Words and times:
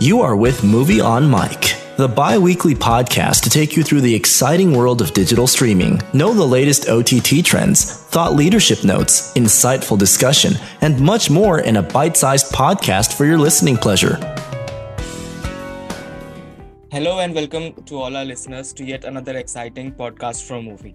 You 0.00 0.20
are 0.20 0.36
with 0.36 0.60
Muvi 0.60 1.04
on 1.04 1.28
Mic, 1.28 1.74
the 1.96 2.06
bi 2.06 2.38
weekly 2.38 2.72
podcast 2.72 3.42
to 3.42 3.50
take 3.50 3.76
you 3.76 3.82
through 3.82 4.02
the 4.02 4.14
exciting 4.14 4.72
world 4.72 5.02
of 5.02 5.12
digital 5.12 5.48
streaming. 5.48 6.00
Know 6.12 6.32
the 6.32 6.46
latest 6.46 6.88
OTT 6.88 7.44
trends, 7.44 7.94
thought 7.94 8.36
leadership 8.36 8.84
notes, 8.84 9.32
insightful 9.34 9.98
discussion, 9.98 10.52
and 10.82 11.00
much 11.00 11.30
more 11.30 11.62
in 11.62 11.78
a 11.78 11.82
bite 11.82 12.16
sized 12.16 12.52
podcast 12.52 13.14
for 13.14 13.24
your 13.24 13.38
listening 13.38 13.76
pleasure. 13.76 14.14
Hello 16.92 17.18
and 17.18 17.34
welcome 17.34 17.72
to 17.86 17.96
all 17.96 18.16
our 18.16 18.24
listeners 18.24 18.72
to 18.74 18.84
yet 18.84 19.04
another 19.04 19.36
exciting 19.36 19.90
podcast 19.90 20.46
from 20.46 20.66
Muvi. 20.66 20.94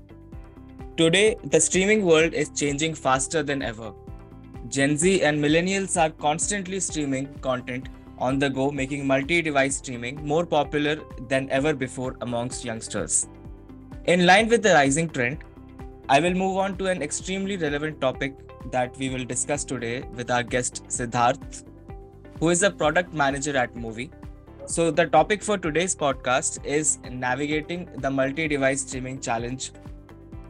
Today, 0.96 1.36
the 1.44 1.60
streaming 1.60 2.06
world 2.06 2.34
is 2.34 2.52
changing 2.52 2.96
faster 2.96 3.44
than 3.44 3.64
ever. 3.64 3.92
Gen 4.70 4.96
Z 4.96 5.24
and 5.24 5.44
millennials 5.44 6.02
are 6.02 6.12
constantly 6.12 6.80
streaming 6.80 7.28
content 7.40 7.90
on 8.28 8.40
the 8.40 8.50
go, 8.50 8.72
making 8.72 9.06
multi 9.06 9.42
device 9.42 9.78
streaming 9.78 10.26
more 10.34 10.46
popular 10.46 10.96
than 11.28 11.50
ever 11.50 11.74
before 11.74 12.16
amongst 12.22 12.64
youngsters. 12.64 13.28
In 14.06 14.26
line 14.26 14.48
with 14.48 14.64
the 14.64 14.74
rising 14.74 15.10
trend, 15.10 15.44
I 16.10 16.20
will 16.20 16.34
move 16.34 16.58
on 16.58 16.78
to 16.78 16.88
an 16.88 17.02
extremely 17.02 17.58
relevant 17.58 18.00
topic 18.02 18.36
that 18.72 18.98
we 18.98 19.10
will 19.10 19.26
discuss 19.26 19.66
today 19.66 20.04
with 20.16 20.32
our 20.32 20.44
guest 20.44 20.84
Siddharth, 20.88 21.64
who 22.40 22.50
is 22.50 22.64
a 22.64 22.72
product 22.72 23.14
manager 23.14 23.58
at 23.58 23.74
Muvi. 23.74 24.10
So, 24.66 24.92
the 24.92 25.06
topic 25.08 25.44
for 25.44 25.58
today's 25.58 25.96
podcast 25.96 26.66
is 26.66 27.00
navigating 27.10 27.90
the 27.98 28.10
multi 28.10 28.48
device 28.48 28.82
streaming 28.82 29.20
challenge 29.20 29.72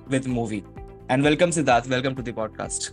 with 0.08 0.28
Muvi. 0.28 0.64
And 1.10 1.24
welcome, 1.24 1.50
Siddharth. 1.50 1.90
Welcome 1.90 2.16
to 2.16 2.22
the 2.22 2.34
podcast. 2.34 2.92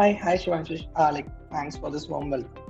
Hi, 0.00 0.12
hi 0.12 0.34
Shivanshu. 0.34 0.76
Uh, 0.96 1.10
like, 1.12 1.26
thanks 1.52 1.76
for 1.76 1.90
this 1.90 2.08
warm 2.08 2.30
welcome. 2.30 2.62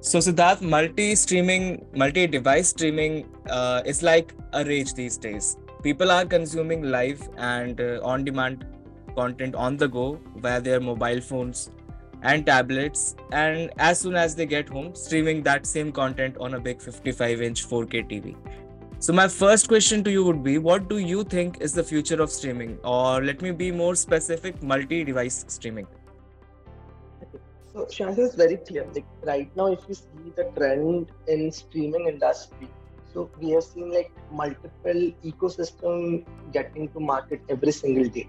So 0.00 0.18
Siddharth, 0.18 0.60
multi-streaming, 0.60 1.86
multi-device 1.94 2.70
streaming 2.70 3.28
uh, 3.48 3.80
is 3.86 4.02
like 4.02 4.34
a 4.54 4.64
rage 4.64 4.94
these 4.94 5.16
days. 5.16 5.56
People 5.84 6.10
are 6.10 6.24
consuming 6.24 6.82
live 6.82 7.28
and 7.36 7.80
uh, 7.80 8.00
on-demand 8.02 8.66
content 9.14 9.54
on 9.54 9.76
the 9.76 9.86
go 9.86 10.18
via 10.38 10.60
their 10.60 10.80
mobile 10.80 11.20
phones 11.20 11.70
and 12.22 12.44
tablets, 12.44 13.14
and 13.30 13.70
as 13.78 14.00
soon 14.00 14.16
as 14.16 14.34
they 14.34 14.46
get 14.46 14.68
home, 14.68 14.92
streaming 14.96 15.44
that 15.44 15.64
same 15.64 15.92
content 15.92 16.36
on 16.38 16.54
a 16.54 16.60
big 16.60 16.78
55-inch 16.80 17.68
4K 17.68 18.10
TV. 18.10 18.36
So 19.02 19.12
my 19.12 19.26
first 19.26 19.66
question 19.66 20.04
to 20.04 20.12
you 20.12 20.22
would 20.22 20.44
be 20.44 20.58
what 20.58 20.88
do 20.88 20.98
you 20.98 21.24
think 21.24 21.60
is 21.60 21.72
the 21.72 21.82
future 21.82 22.22
of 22.22 22.30
streaming 22.30 22.78
or 22.84 23.20
let 23.20 23.42
me 23.42 23.50
be 23.50 23.72
more 23.72 23.96
specific 23.96 24.62
multi-device 24.62 25.44
streaming? 25.48 25.88
So 27.72 27.88
Shanta 27.90 28.20
is 28.20 28.36
very 28.36 28.58
clear. 28.58 28.86
Like 28.94 29.04
right 29.24 29.56
now 29.56 29.72
if 29.72 29.80
you 29.88 29.94
see 29.94 30.30
the 30.36 30.44
trend 30.56 31.10
in 31.26 31.50
streaming 31.50 32.06
industry, 32.06 32.68
so 33.12 33.28
we 33.40 33.50
have 33.50 33.64
seen 33.64 33.90
like 33.92 34.12
multiple 34.30 35.10
ecosystem 35.24 36.24
getting 36.52 36.88
to 36.90 37.00
market 37.00 37.40
every 37.48 37.72
single 37.72 38.08
day. 38.08 38.28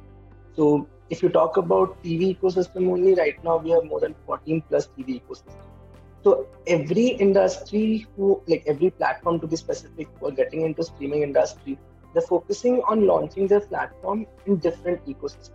So 0.56 0.88
if 1.12 1.22
you 1.22 1.30
talk 1.30 1.58
about 1.58 2.04
TV 2.04 2.36
ecosystem 2.36 2.92
only, 2.92 3.14
right 3.14 3.38
now 3.44 3.58
we 3.58 3.70
have 3.70 3.86
more 3.86 4.00
than 4.00 4.16
14 4.26 4.64
plus 4.70 4.90
TV 4.98 5.22
ecosystem. 5.22 5.73
So 6.24 6.48
every 6.68 7.08
industry 7.08 8.08
who 8.16 8.42
like 8.48 8.64
every 8.66 8.92
platform 8.92 9.42
to 9.42 9.48
be 9.48 9.58
specific 9.58 10.08
who 10.20 10.28
are 10.28 10.32
getting 10.32 10.62
into 10.62 10.84
streaming 10.84 11.22
industry, 11.22 11.78
they're 12.14 12.22
focusing 12.22 12.82
on 12.88 13.06
launching 13.06 13.48
their 13.48 13.60
platform 13.60 14.26
in 14.46 14.58
different 14.58 15.06
ecosystems. 15.06 15.52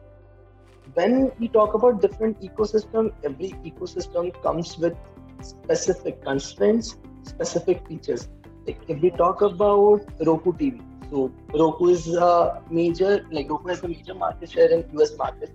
When 0.92 1.33
we 1.38 1.48
talk 1.48 1.72
about 1.72 2.02
different 2.02 2.41
ecosystem, 2.42 3.12
every 3.25 3.50
ecosystem 3.64 4.30
comes 4.42 4.77
with 4.77 4.94
specific 5.41 6.22
constraints, 6.22 6.97
specific 7.22 7.86
features. 7.88 8.28
Like 8.66 8.80
if 8.88 9.00
we 9.00 9.10
talk 9.10 9.41
about 9.41 10.04
Roku 10.21 10.53
TV, 10.53 10.82
so 11.10 11.32
Roku 11.54 11.88
is 11.88 12.15
a 12.15 12.62
major 12.71 13.26
like 13.31 13.48
Roku 13.48 13.69
has 13.69 13.82
a 13.82 13.88
major 13.88 14.15
market 14.15 14.50
share 14.50 14.71
in 14.71 14.84
US 15.00 15.16
market. 15.16 15.50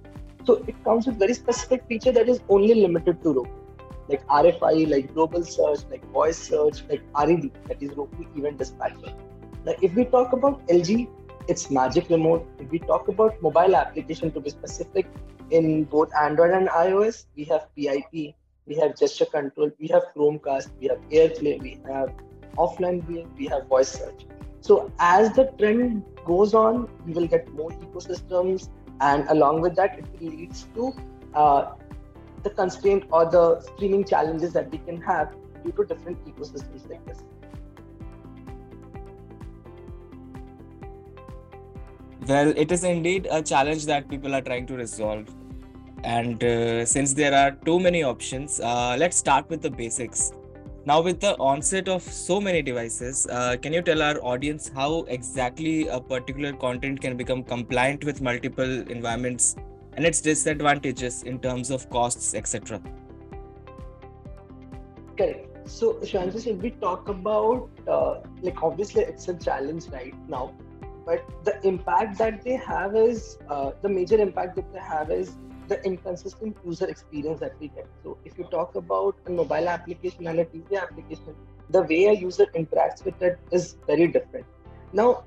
So 0.46 0.64
it 0.68 0.84
comes 0.84 1.06
with 1.06 1.20
very 1.20 1.36
specific 1.36 1.86
feature 1.88 2.12
that 2.12 2.28
is 2.28 2.42
only 2.50 2.74
limited 2.74 3.22
to 3.22 3.34
Roku 3.34 3.63
like 4.10 4.26
RFI, 4.28 4.90
like 4.90 5.14
global 5.14 5.44
search, 5.44 5.80
like 5.90 6.06
voice 6.12 6.38
search, 6.38 6.84
like 6.90 7.02
RED, 7.18 7.52
that 7.68 7.82
is 7.82 7.92
Roku 7.92 8.26
Event 8.36 8.58
Dispatcher. 8.58 9.14
Now, 9.66 9.74
if 9.82 9.94
we 9.94 10.06
talk 10.06 10.34
about 10.34 10.66
LG, 10.68 11.08
it's 11.48 11.70
Magic 11.70 12.10
Remote. 12.10 12.48
If 12.60 12.70
we 12.70 12.80
talk 12.80 13.08
about 13.08 13.42
mobile 13.42 13.76
application 13.76 14.32
to 14.32 14.40
be 14.40 14.50
specific, 14.50 15.08
in 15.50 15.84
both 15.86 16.10
Android 16.20 16.52
and 16.52 16.68
iOS, 16.70 17.26
we 17.36 17.44
have 17.46 17.68
PIP, 17.76 18.34
we 18.66 18.76
have 18.76 18.98
gesture 18.98 19.26
control, 19.26 19.72
we 19.80 19.88
have 19.88 20.04
Chromecast, 20.16 20.72
we 20.80 20.88
have 20.88 21.00
AirPlay, 21.10 21.62
we 21.62 21.80
have 21.88 22.14
offline 22.58 23.04
viewing, 23.04 23.30
we 23.38 23.48
have 23.48 23.68
voice 23.68 23.92
search. 23.92 24.26
So 24.62 24.92
as 25.00 25.34
the 25.34 25.46
trend 25.58 26.04
goes 26.26 26.54
on, 26.54 26.90
we 27.06 27.14
will 27.14 27.28
get 27.28 27.52
more 27.54 27.72
ecosystems, 27.72 28.70
and 29.02 29.28
along 29.30 29.62
with 29.62 29.76
that, 29.76 30.00
it 30.00 30.22
leads 30.22 30.68
to 30.76 30.94
uh, 31.34 31.74
the 32.44 32.50
constraint 32.50 33.06
or 33.12 33.26
the 33.26 33.62
streaming 33.62 34.04
challenges 34.04 34.54
that 34.54 34.70
we 34.72 34.78
can 34.80 35.02
have 35.02 35.34
due 35.64 35.72
to 35.72 35.86
different 35.86 36.24
ecosystems 36.26 36.90
like 36.90 37.06
this. 37.06 37.24
Well, 42.28 42.54
it 42.56 42.72
is 42.72 42.84
indeed 42.84 43.28
a 43.30 43.42
challenge 43.42 43.86
that 43.86 44.10
people 44.10 44.34
are 44.34 44.42
trying 44.42 44.66
to 44.68 44.76
resolve. 44.76 45.28
And 46.04 46.44
uh, 46.44 46.86
since 46.86 47.14
there 47.14 47.34
are 47.34 47.52
too 47.52 47.80
many 47.80 48.04
options, 48.04 48.60
uh, 48.60 48.96
let's 48.98 49.18
start 49.18 49.50
with 49.50 49.62
the 49.62 49.70
basics. 49.70 50.32
Now, 50.86 51.02
with 51.02 51.22
the 51.22 51.38
onset 51.38 51.88
of 51.88 52.02
so 52.02 52.42
many 52.42 52.62
devices, 52.62 53.26
uh, 53.28 53.56
can 53.62 53.72
you 53.72 53.82
tell 53.82 54.02
our 54.02 54.18
audience 54.18 54.70
how 54.76 55.04
exactly 55.08 55.88
a 55.88 56.00
particular 56.00 56.52
content 56.52 57.00
can 57.00 57.16
become 57.16 57.42
compliant 57.42 58.04
with 58.04 58.22
multiple 58.22 58.82
environments 58.90 59.56
and 59.96 60.06
its 60.06 60.22
disadvantages 60.22 61.24
in 61.24 61.40
terms 61.40 61.70
of 61.70 61.90
costs, 61.90 62.34
etc. 62.34 62.82
Correct. 65.18 65.48
So, 65.66 65.94
Shansis, 65.96 66.48
if 66.48 66.58
we 66.58 66.72
talk 66.72 67.08
about, 67.08 67.70
uh, 67.88 68.22
like, 68.42 68.62
obviously 68.62 69.04
it's 69.04 69.28
a 69.28 69.34
challenge 69.34 69.88
right 69.88 70.14
now, 70.28 70.54
but 71.06 71.24
the 71.44 71.66
impact 71.66 72.18
that 72.18 72.44
they 72.44 72.56
have 72.56 72.96
is, 72.96 73.38
uh, 73.50 73.72
the 73.82 73.90
major 73.90 74.18
impact 74.18 74.56
that 74.58 74.74
they 74.74 74.80
have 74.80 75.12
is 75.12 75.36
the 75.70 75.82
inconsistent 75.86 76.58
user 76.66 76.88
experience 76.88 77.40
that 77.40 77.54
we 77.60 77.70
get. 77.70 77.88
So, 78.04 78.18
if 78.26 78.38
you 78.38 78.44
talk 78.46 78.76
about 78.76 79.16
a 79.26 79.30
mobile 79.30 79.70
application 79.70 80.28
and 80.28 80.40
a 80.40 80.46
TV 80.46 80.82
application, 80.82 81.36
the 81.70 81.84
way 81.84 82.06
a 82.06 82.14
user 82.14 82.46
interacts 82.56 83.06
with 83.06 83.22
it 83.22 83.40
is 83.52 83.78
very 83.88 84.08
different. 84.08 84.46
Now, 84.92 85.24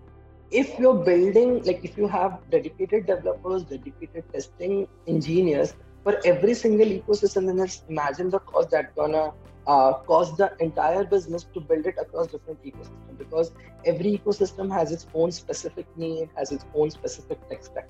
if 0.50 0.78
you're 0.78 0.94
building 0.94 1.62
like 1.64 1.80
if 1.84 1.96
you 1.96 2.06
have 2.06 2.38
dedicated 2.50 3.06
developers 3.06 3.64
dedicated 3.64 4.24
testing 4.32 4.86
engineers 5.08 5.74
for 6.04 6.20
every 6.24 6.54
single 6.54 6.86
ecosystem 6.86 7.46
then 7.46 7.58
just 7.58 7.84
imagine 7.88 8.30
the 8.30 8.38
cost 8.38 8.70
that 8.70 8.94
gonna 8.94 9.32
uh, 9.66 9.92
cost 10.10 10.36
the 10.36 10.52
entire 10.60 11.04
business 11.04 11.44
to 11.52 11.60
build 11.60 11.84
it 11.86 11.96
across 12.00 12.28
different 12.28 12.62
ecosystems 12.64 13.18
because 13.18 13.50
every 13.84 14.16
ecosystem 14.18 14.72
has 14.72 14.92
its 14.92 15.06
own 15.14 15.32
specific 15.32 15.86
need 15.96 16.28
has 16.36 16.52
its 16.52 16.64
own 16.74 16.90
specific 16.90 17.48
tech 17.48 17.64
stack. 17.64 17.88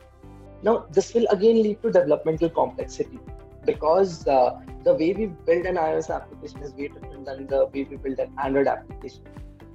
Now 0.62 0.86
this 0.90 1.12
will 1.12 1.26
again 1.30 1.62
lead 1.62 1.82
to 1.82 1.92
developmental 1.92 2.48
complexity 2.48 3.18
because 3.66 4.26
uh, 4.26 4.58
the 4.84 4.94
way 4.94 5.12
we 5.12 5.26
build 5.26 5.66
an 5.66 5.74
ios 5.74 6.08
application 6.14 6.62
is 6.62 6.72
way 6.72 6.88
different 6.88 7.26
than 7.26 7.46
the 7.48 7.66
way 7.66 7.84
we 7.84 7.96
build 7.96 8.18
an 8.18 8.32
android 8.42 8.68
application 8.68 9.22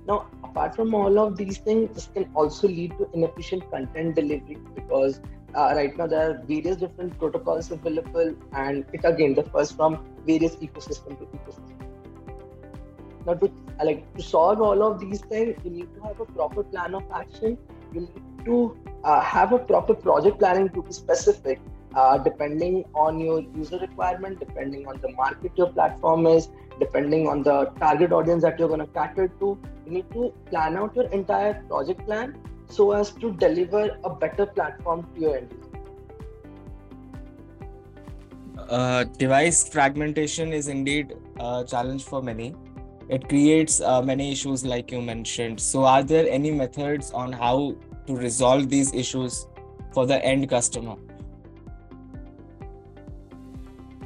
now, 0.08 0.28
apart 0.44 0.76
from 0.76 0.94
all 0.94 1.20
of 1.20 1.38
these 1.38 1.58
things, 1.60 1.94
this 1.94 2.10
can 2.14 2.30
also 2.34 2.68
lead 2.68 2.98
to 2.98 3.10
inefficient 3.14 3.70
content 3.70 4.16
delivery 4.16 4.58
because 4.74 5.22
uh, 5.56 5.74
right 5.76 5.96
now 5.96 6.08
there 6.08 6.32
are 6.32 6.42
various 6.46 6.78
different 6.78 7.18
protocols 7.20 7.72
available, 7.72 8.34
and 8.54 8.86
it 8.94 9.02
again 9.04 9.34
differs 9.36 9.72
from 9.72 10.04
various 10.26 10.56
ecosystem 10.56 11.20
to 11.20 11.26
ecosystem. 11.26 11.76
Now, 13.26 13.36
to 13.36 13.46
uh, 13.80 13.86
like 13.86 14.12
to 14.16 14.24
solve 14.24 14.62
all 14.62 14.82
of 14.82 15.00
these 15.00 15.22
things, 15.22 15.60
you 15.64 15.70
need 15.70 15.94
to 15.96 16.02
have 16.02 16.20
a 16.20 16.26
proper 16.26 16.64
plan 16.64 16.96
of 16.96 17.04
action. 17.14 17.58
You 17.94 18.02
need 18.02 18.46
to 18.46 18.78
uh, 19.04 19.22
have 19.22 19.54
a 19.54 19.60
proper 19.60 19.94
project 19.94 20.40
planning 20.40 20.70
to 20.70 20.82
be 20.82 20.92
specific 20.92 21.60
uh, 21.96 22.18
depending 22.18 22.86
on 22.96 23.20
your 23.20 23.42
user 23.42 23.78
requirement, 23.78 24.40
depending 24.40 24.88
on 24.88 25.00
the 25.02 25.12
market 25.12 25.52
your 25.56 25.72
platform 25.72 26.26
is, 26.26 26.50
depending 26.82 27.28
on 27.34 27.44
the 27.44 27.58
target 27.80 28.12
audience 28.20 28.44
that 28.44 28.60
you're 28.60 28.72
going 28.76 28.86
to 28.86 28.94
cater 29.00 29.28
to. 29.40 29.58
You 29.86 29.92
need 29.98 30.12
to 30.14 30.34
plan 30.50 30.78
out 30.78 30.96
your 30.96 31.10
entire 31.18 31.64
project 31.74 32.06
plan 32.06 32.38
so 32.68 32.92
as 32.92 33.12
to 33.24 33.34
deliver 33.34 33.84
a 34.04 34.10
better 34.10 34.46
platform 34.46 35.08
to 35.14 35.22
your 35.22 35.38
end 35.38 35.54
uh, 38.70 39.04
device 39.04 39.68
fragmentation 39.68 40.54
is 40.54 40.68
indeed 40.70 41.14
a 41.40 41.66
challenge 41.68 42.04
for 42.06 42.22
many. 42.24 42.56
It 43.10 43.28
creates 43.28 43.82
uh, 43.82 44.02
many 44.02 44.32
issues, 44.32 44.64
like 44.66 44.92
you 44.92 45.02
mentioned. 45.02 45.60
So, 45.60 45.84
are 45.84 46.04
there 46.04 46.26
any 46.30 46.52
methods 46.52 47.12
on 47.12 47.34
how 47.34 47.76
to 48.08 48.16
resolve 48.16 48.70
these 48.70 48.94
issues 48.94 49.46
for 49.94 50.06
the 50.06 50.24
end 50.24 50.50
customer? 50.50 50.96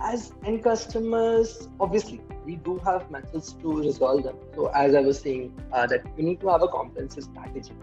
as 0.06 0.32
end 0.46 0.64
customers, 0.64 1.68
obviously, 1.80 2.22
we 2.46 2.56
do 2.58 2.78
have 2.86 3.10
methods 3.10 3.54
to 3.62 3.82
resolve 3.82 4.24
them. 4.24 4.38
So, 4.56 4.68
as 4.68 4.96
I 4.96 5.02
was 5.02 5.20
saying, 5.20 5.54
uh, 5.72 5.88
that 5.88 6.06
you 6.18 6.24
need 6.24 6.40
to 6.42 6.50
have 6.50 6.62
a 6.62 6.68
comprehensive 6.68 7.24
strategy. 7.24 7.74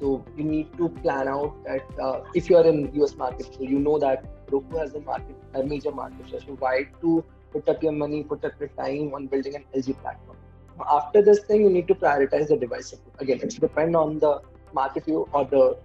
So, 0.00 0.24
you 0.36 0.44
need 0.44 0.76
to 0.78 0.88
plan 0.88 1.28
out 1.28 1.56
that 1.64 1.84
uh, 2.00 2.20
if 2.34 2.48
you 2.48 2.56
are 2.56 2.66
in 2.66 2.92
US 3.02 3.16
market, 3.16 3.52
so 3.54 3.62
you 3.62 3.78
know 3.78 3.98
that 3.98 4.24
Roku 4.50 4.76
has 4.78 4.94
a 4.94 5.00
market, 5.00 5.36
a 5.54 5.62
major 5.62 5.90
market 5.90 6.28
share. 6.30 6.40
So, 6.40 6.56
why 6.58 6.84
to 7.00 7.24
put 7.52 7.68
up 7.68 7.82
your 7.82 7.92
money, 7.92 8.22
put 8.24 8.44
up 8.44 8.52
your 8.58 8.70
time 8.70 9.12
on 9.14 9.26
building 9.26 9.56
an 9.56 9.64
LG 9.74 10.00
platform? 10.00 10.36
After 10.90 11.22
this 11.22 11.40
thing, 11.40 11.62
you 11.62 11.70
need 11.70 11.88
to 11.88 11.94
prioritize 11.94 12.48
the 12.48 12.56
device 12.56 12.90
support. 12.90 13.20
Again, 13.20 13.40
it's 13.42 13.56
depend 13.56 13.96
on 13.96 14.18
the 14.20 14.40
market 14.72 15.08
you 15.08 15.28
or 15.32 15.44
the 15.44 15.76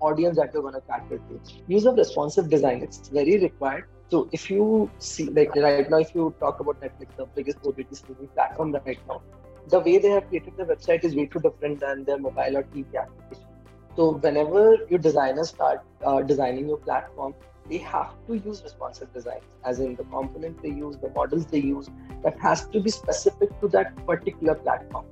audience 0.00 0.36
that 0.36 0.52
you're 0.52 0.62
going 0.62 0.74
to 0.74 0.80
cater 0.80 1.18
to. 1.18 1.40
Use 1.68 1.86
of 1.86 1.96
responsive 1.96 2.50
design, 2.50 2.82
it's 2.82 3.08
very 3.08 3.38
required 3.38 3.84
so 4.12 4.28
if 4.32 4.50
you 4.50 4.90
see, 4.98 5.30
like 5.30 5.54
right 5.64 5.88
now, 5.90 5.98
if 5.98 6.14
you 6.14 6.34
talk 6.40 6.60
about 6.60 6.80
Netflix, 6.80 7.16
the 7.16 7.26
biggest 7.34 7.58
OTT 7.64 7.94
streaming 7.96 8.28
platform 8.28 8.72
right 8.86 8.98
now, 9.08 9.22
the 9.68 9.80
way 9.80 9.98
they 9.98 10.10
have 10.10 10.28
created 10.28 10.54
the 10.58 10.64
website 10.64 11.04
is 11.04 11.16
way 11.16 11.26
too 11.26 11.40
different 11.40 11.80
than 11.80 12.04
their 12.04 12.18
mobile 12.18 12.58
or 12.58 12.64
TV 12.64 12.96
application. 13.00 13.48
So 13.96 14.12
whenever 14.12 14.76
your 14.90 14.98
designers 14.98 15.50
start 15.50 15.80
uh, 16.04 16.22
designing 16.22 16.68
your 16.68 16.78
platform, 16.78 17.34
they 17.70 17.78
have 17.78 18.12
to 18.26 18.34
use 18.34 18.62
responsive 18.62 19.12
design, 19.14 19.40
as 19.64 19.80
in 19.80 19.96
the 19.96 20.04
components 20.04 20.60
they 20.62 20.70
use, 20.70 20.98
the 20.98 21.10
models 21.10 21.46
they 21.46 21.60
use, 21.60 21.88
that 22.22 22.38
has 22.40 22.68
to 22.68 22.80
be 22.80 22.90
specific 22.90 23.58
to 23.60 23.68
that 23.68 23.94
particular 24.06 24.54
platform. 24.54 25.06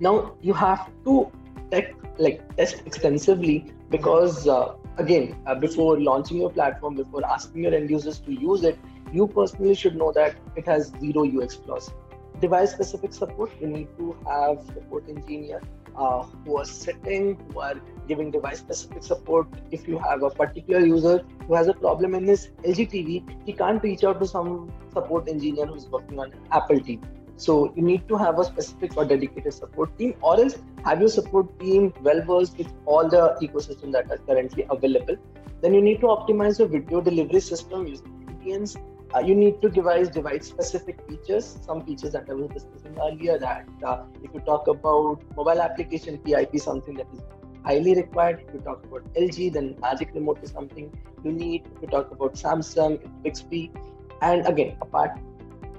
Now 0.00 0.36
you 0.42 0.52
have 0.54 0.90
to 1.04 1.30
tech, 1.70 1.94
like 2.18 2.42
test 2.56 2.82
extensively 2.86 3.72
because 3.90 4.46
uh, 4.48 4.74
again, 4.98 5.36
uh, 5.46 5.54
before 5.54 6.00
launching 6.00 6.38
your 6.38 6.50
platform, 6.50 6.94
before 6.94 7.24
asking 7.26 7.64
your 7.64 7.74
end 7.74 7.90
users 7.90 8.18
to 8.20 8.32
use 8.32 8.64
it, 8.64 8.78
you 9.12 9.26
personally 9.26 9.74
should 9.74 9.96
know 9.96 10.12
that 10.12 10.36
it 10.56 10.66
has 10.66 10.92
zero 11.00 11.24
UX 11.26 11.54
flaws. 11.54 11.92
Device 12.40 12.72
specific 12.72 13.12
support, 13.12 13.50
you 13.60 13.66
need 13.66 13.88
to 13.98 14.16
have 14.26 14.60
support 14.74 15.08
engineer 15.08 15.60
uh, 15.96 16.22
who 16.44 16.58
are 16.58 16.64
sitting, 16.64 17.38
who 17.50 17.60
are 17.60 17.80
giving 18.06 18.30
device 18.30 18.58
specific 18.58 19.02
support. 19.02 19.46
If 19.70 19.88
you 19.88 19.98
have 19.98 20.22
a 20.22 20.30
particular 20.30 20.84
user 20.84 21.24
who 21.46 21.54
has 21.54 21.68
a 21.68 21.74
problem 21.74 22.14
in 22.14 22.26
his 22.26 22.50
LG 22.64 22.90
TV, 22.90 23.46
he 23.46 23.52
can't 23.52 23.82
reach 23.82 24.04
out 24.04 24.20
to 24.20 24.26
some 24.26 24.72
support 24.92 25.28
engineer 25.28 25.66
who's 25.66 25.86
working 25.88 26.18
on 26.18 26.32
Apple 26.52 26.76
TV. 26.76 27.00
So 27.36 27.72
you 27.76 27.82
need 27.82 28.08
to 28.08 28.16
have 28.16 28.38
a 28.38 28.44
specific 28.44 28.96
or 28.96 29.04
dedicated 29.04 29.52
support 29.52 29.96
team, 29.98 30.14
or 30.22 30.40
else 30.40 30.56
have 30.84 31.00
your 31.00 31.10
support 31.10 31.58
team 31.60 31.92
well 32.02 32.22
versed 32.22 32.56
with 32.56 32.72
all 32.86 33.08
the 33.08 33.36
ecosystem 33.42 33.92
that 33.92 34.10
are 34.10 34.18
currently 34.18 34.66
available. 34.70 35.16
Then 35.60 35.74
you 35.74 35.82
need 35.82 36.00
to 36.00 36.06
optimize 36.06 36.58
your 36.58 36.68
video 36.68 37.00
delivery 37.00 37.40
system 37.40 37.86
using 37.86 38.12
VPNs. 38.26 38.76
Uh, 39.14 39.20
you 39.20 39.34
need 39.34 39.60
to 39.62 39.68
devise 39.68 40.08
device 40.08 40.46
specific 40.46 40.98
features. 41.08 41.58
Some 41.64 41.84
features 41.84 42.12
that 42.12 42.28
I 42.28 42.34
was 42.34 42.50
discussing 42.50 42.96
earlier. 43.00 43.38
That 43.38 43.68
uh, 43.84 44.02
if 44.22 44.32
you 44.32 44.40
talk 44.40 44.66
about 44.66 45.22
mobile 45.36 45.60
application 45.60 46.18
PIP, 46.18 46.58
something 46.58 46.94
that 46.94 47.06
is 47.12 47.20
highly 47.64 47.94
required. 47.94 48.44
If 48.48 48.54
you 48.54 48.60
talk 48.60 48.84
about 48.84 49.12
LG, 49.14 49.52
then 49.52 49.76
Magic 49.80 50.10
Remote 50.14 50.40
is 50.42 50.50
something 50.52 50.90
you 51.22 51.32
need. 51.32 51.66
If 51.76 51.82
you 51.82 51.88
talk 51.88 52.10
about 52.10 52.34
Samsung, 52.34 52.98
Bixby, 53.22 53.72
and 54.22 54.46
again, 54.46 54.76
apart 54.80 55.18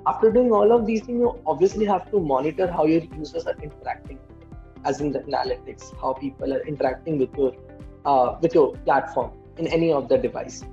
after 0.08 0.32
doing 0.32 0.52
all 0.52 0.72
of 0.72 0.86
these 0.86 1.02
things, 1.02 1.20
you 1.20 1.38
obviously 1.46 1.86
have 1.86 2.10
to 2.12 2.20
monitor 2.20 2.68
how 2.72 2.86
your 2.86 3.02
users 3.22 3.46
are 3.46 3.56
interacting, 3.62 4.20
as 4.86 5.02
in 5.02 5.12
the 5.12 5.20
analytics, 5.20 5.94
how 6.02 6.14
people 6.14 6.54
are 6.54 6.62
interacting 6.66 7.18
with 7.20 7.38
your 7.38 7.54
uh, 8.06 8.38
with 8.42 8.56
your 8.56 8.68
platform 8.86 9.32
in 9.58 9.68
any 9.68 9.92
of 9.92 10.08
the 10.08 10.18
device. 10.18 10.64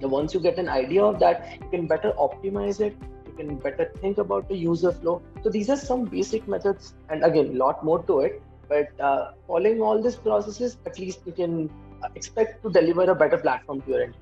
Now, 0.00 0.08
once 0.08 0.32
you 0.32 0.40
get 0.40 0.58
an 0.58 0.68
idea 0.68 1.02
of 1.04 1.18
that, 1.20 1.58
you 1.60 1.68
can 1.74 1.86
better 1.86 2.12
optimize 2.12 2.80
it. 2.80 2.96
You 3.26 3.34
can 3.36 3.56
better 3.56 3.90
think 4.00 4.18
about 4.18 4.48
the 4.48 4.56
user 4.56 4.92
flow. 4.92 5.20
So 5.42 5.50
these 5.50 5.68
are 5.68 5.76
some 5.76 6.04
basic 6.16 6.48
methods, 6.48 6.94
and 7.10 7.24
again, 7.24 7.54
a 7.54 7.58
lot 7.64 7.84
more 7.84 8.02
to 8.04 8.20
it. 8.20 8.42
But 8.68 8.98
uh, 9.00 9.32
following 9.46 9.82
all 9.82 10.02
these 10.02 10.16
processes, 10.16 10.78
at 10.86 10.98
least 10.98 11.20
you 11.26 11.32
can 11.32 11.70
uh, 12.02 12.08
expect 12.14 12.62
to 12.62 12.70
deliver 12.70 13.10
a 13.10 13.14
better 13.14 13.36
platform 13.36 13.82
to 13.82 13.90
your 13.90 14.02
end 14.02 14.21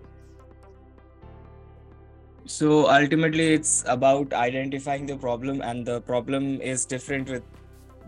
so 2.47 2.89
ultimately 2.91 3.55
it's 3.55 3.85
about 3.87 4.33
identifying 4.33 5.07
the 5.07 5.17
problem 5.17 5.61
and 5.61 5.87
the 5.87 6.01
problem 6.01 6.61
is 6.61 6.85
different 6.85 7.29
with 7.29 7.43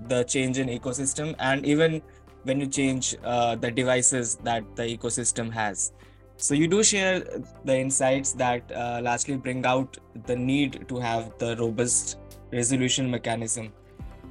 the 0.08 0.24
change 0.24 0.58
in 0.58 0.68
ecosystem 0.68 1.34
and 1.38 1.64
even 1.64 2.02
when 2.44 2.60
you 2.60 2.66
change 2.66 3.16
uh, 3.22 3.54
the 3.56 3.70
devices 3.70 4.36
that 4.36 4.64
the 4.74 4.82
ecosystem 4.82 5.52
has. 5.52 5.92
So 6.36 6.54
you 6.54 6.66
do 6.66 6.82
share 6.82 7.20
the 7.64 7.78
insights 7.78 8.32
that 8.32 8.70
uh, 8.72 9.00
largely 9.02 9.36
bring 9.36 9.64
out 9.64 9.96
the 10.26 10.34
need 10.34 10.88
to 10.88 10.98
have 10.98 11.38
the 11.38 11.56
robust 11.56 12.18
resolution 12.52 13.10
mechanism. 13.10 13.72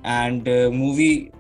And 0.04 0.48
uh, 0.48 0.70
Muvi 0.72 1.32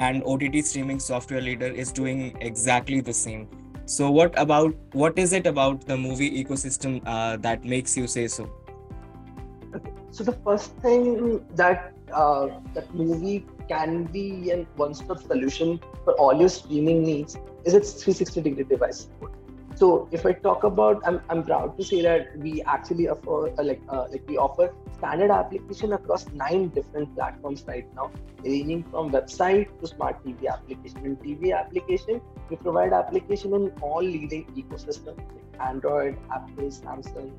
and 0.00 0.22
ott 0.24 0.64
streaming 0.64 1.00
software 1.00 1.42
leader 1.42 1.66
is 1.66 1.92
doing 1.92 2.36
exactly 2.40 3.00
the 3.00 3.12
same 3.12 3.48
so, 3.88 4.10
what 4.10 4.34
about 4.36 4.74
what 4.92 5.18
is 5.18 5.32
it 5.32 5.46
about 5.46 5.86
the 5.86 5.94
Muvi 5.94 6.26
ecosystem 6.44 7.00
uh, 7.06 7.38
that 7.38 7.64
makes 7.64 7.96
you 7.96 8.06
say 8.06 8.28
so? 8.28 8.50
Okay. 9.74 9.90
So 10.10 10.24
the 10.24 10.34
first 10.44 10.74
thing 10.82 11.42
that 11.54 11.94
uh, 12.12 12.48
that 12.74 12.92
Muvi 12.92 13.44
can 13.66 14.04
be 14.04 14.50
a 14.50 14.66
one-stop 14.76 15.22
solution 15.22 15.80
for 16.04 16.12
all 16.24 16.38
your 16.38 16.50
streaming 16.50 17.02
needs 17.02 17.38
is 17.64 17.72
its 17.72 17.92
360 18.02 18.42
degree 18.42 18.64
device 18.64 19.00
support. 19.06 19.32
So 19.74 20.06
if 20.12 20.26
I 20.26 20.32
talk 20.32 20.64
about, 20.64 21.00
I'm, 21.06 21.22
I'm 21.30 21.42
proud 21.42 21.78
to 21.78 21.84
say 21.84 22.02
that 22.02 22.36
we 22.36 22.60
actually 22.64 23.08
offer 23.08 23.48
uh, 23.58 23.62
like 23.62 23.80
uh, 23.88 24.04
like 24.10 24.28
we 24.28 24.36
offer 24.36 24.74
standard 24.98 25.30
application 25.30 25.94
across 25.94 26.28
nine 26.32 26.68
different 26.68 27.14
platforms 27.14 27.64
right 27.66 27.86
now, 27.96 28.10
ranging 28.44 28.82
from 28.90 29.12
website 29.12 29.80
to 29.80 29.86
smart 29.86 30.22
TV 30.26 30.52
application. 30.52 31.06
In 31.06 31.16
TV 31.16 31.58
application, 31.58 32.20
we 32.50 32.56
provide 32.56 32.92
application 32.92 33.54
in 33.54 33.70
all 33.80 34.02
leading 34.02 34.44
ecosystems 34.56 35.16
like 35.16 35.68
Android, 35.68 36.16
Apple, 36.32 36.64
Samsung, 36.64 37.32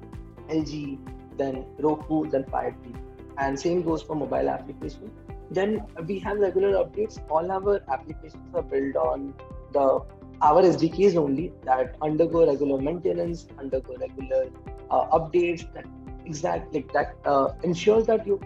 LG, 0.49 0.97
then 1.37 1.65
Roku, 1.79 2.29
then 2.29 2.45
Fire 2.45 2.75
TV. 2.83 2.95
And 3.37 3.59
same 3.59 3.83
goes 3.83 4.01
for 4.01 4.15
mobile 4.15 4.49
application. 4.49 5.11
Then 5.51 5.85
we 6.05 6.19
have 6.19 6.37
regular 6.39 6.73
updates. 6.83 7.19
All 7.29 7.51
our 7.51 7.81
applications 7.91 8.53
are 8.53 8.61
built 8.61 8.95
on 8.95 9.33
the 9.73 10.01
our 10.41 10.61
SDKs 10.63 11.15
only 11.17 11.51
that 11.65 11.95
undergo 12.01 12.45
regular 12.47 12.81
maintenance, 12.81 13.47
undergo 13.57 13.95
regular 13.99 14.49
uh, 14.89 15.19
updates 15.19 15.71
that 15.73 15.85
exact 16.25 16.73
like 16.73 16.91
that 16.93 17.15
uh, 17.25 17.49
ensures 17.63 18.05
that 18.05 18.25
you 18.25 18.39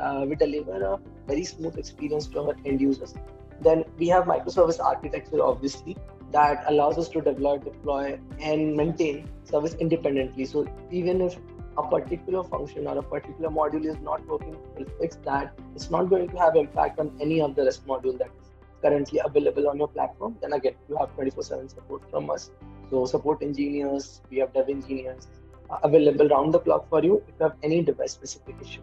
uh, 0.00 0.24
we 0.28 0.34
deliver 0.34 0.82
a 0.82 0.98
very 1.26 1.44
smooth 1.44 1.78
experience 1.78 2.26
to 2.28 2.40
our 2.40 2.56
end 2.64 2.80
users. 2.80 3.14
Then 3.60 3.84
we 3.98 4.08
have 4.08 4.24
microservice 4.24 4.80
architecture, 4.80 5.42
obviously, 5.42 5.96
that 6.32 6.64
allows 6.68 6.98
us 6.98 7.08
to 7.10 7.20
develop, 7.20 7.64
deploy, 7.64 8.18
and 8.40 8.76
maintain 8.76 9.28
service 9.44 9.74
independently. 9.74 10.44
So 10.44 10.66
even 10.90 11.20
if 11.20 11.36
a 11.76 11.82
particular 11.82 12.44
function 12.44 12.86
or 12.86 12.98
a 12.98 13.02
particular 13.02 13.50
module 13.50 13.84
is 13.84 13.96
not 14.02 14.26
working, 14.26 14.56
we'll 14.76 14.88
fix 15.00 15.16
that. 15.24 15.58
It's 15.74 15.90
not 15.90 16.10
going 16.10 16.28
to 16.28 16.36
have 16.36 16.56
impact 16.56 16.98
on 16.98 17.12
any 17.20 17.40
of 17.40 17.54
the 17.54 17.64
rest 17.64 17.86
module 17.86 18.18
that 18.18 18.30
is 18.40 18.48
currently 18.82 19.20
available 19.24 19.68
on 19.68 19.78
your 19.78 19.88
platform, 19.88 20.36
then 20.40 20.52
again, 20.52 20.74
you 20.88 20.96
have 20.96 21.12
24 21.14 21.42
7 21.42 21.68
support 21.68 22.02
from 22.10 22.30
us. 22.30 22.50
So, 22.90 23.04
support 23.06 23.42
engineers, 23.42 24.22
we 24.30 24.38
have 24.38 24.52
dev 24.54 24.68
engineers 24.68 25.28
uh, 25.70 25.78
available 25.82 26.28
round 26.28 26.54
the 26.54 26.60
clock 26.60 26.88
for 26.88 27.02
you 27.02 27.22
if 27.28 27.34
you 27.38 27.44
have 27.44 27.56
any 27.62 27.82
device 27.82 28.12
specific 28.12 28.56
issue. 28.62 28.80